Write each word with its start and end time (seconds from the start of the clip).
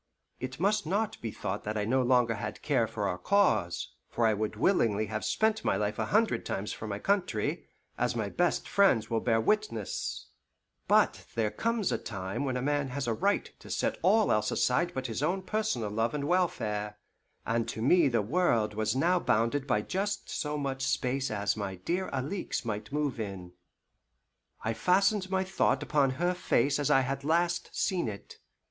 It 0.39 0.59
must 0.59 0.87
not 0.87 1.21
be 1.21 1.29
thought 1.29 1.63
that 1.63 1.77
I 1.77 1.85
no 1.85 2.01
longer 2.01 2.33
had 2.33 2.63
care 2.63 2.87
for 2.87 3.07
our 3.07 3.19
cause, 3.19 3.89
for 4.09 4.25
I 4.25 4.33
would 4.33 4.55
willingly 4.55 5.05
have 5.05 5.23
spent 5.23 5.63
my 5.63 5.75
life 5.75 5.99
a 5.99 6.05
hundred 6.05 6.43
times 6.43 6.73
for 6.73 6.87
my 6.87 6.97
country, 6.97 7.67
as 7.99 8.15
my 8.15 8.27
best 8.27 8.67
friends 8.67 9.11
will 9.11 9.19
bear 9.19 9.39
witness; 9.39 10.25
but 10.87 11.27
there 11.35 11.51
comes 11.51 11.91
a 11.91 11.99
time 11.99 12.45
when 12.45 12.57
a 12.57 12.63
man 12.63 12.87
has 12.87 13.05
a 13.05 13.13
right 13.13 13.47
to 13.59 13.69
set 13.69 13.99
all 14.01 14.31
else 14.31 14.49
aside 14.49 14.91
but 14.95 15.05
his 15.05 15.21
own 15.21 15.43
personal 15.43 15.91
love 15.91 16.15
and 16.15 16.23
welfare, 16.23 16.97
and 17.45 17.69
to 17.69 17.79
me 17.79 18.07
the 18.07 18.23
world 18.23 18.73
was 18.73 18.95
now 18.95 19.19
bounded 19.19 19.67
by 19.67 19.83
just 19.83 20.31
so 20.31 20.57
much 20.57 20.81
space 20.81 21.29
as 21.29 21.55
my 21.55 21.75
dear 21.75 22.09
Alixe 22.11 22.65
might 22.65 22.91
move 22.91 23.19
in. 23.19 23.53
I 24.63 24.73
fastened 24.73 25.29
my 25.29 25.43
thought 25.43 25.83
upon 25.83 26.09
her 26.17 26.33
face 26.33 26.79
as 26.79 26.89
I 26.89 27.01
had 27.01 27.23
last 27.23 27.69
seen 27.73 28.07
it. 28.07 28.39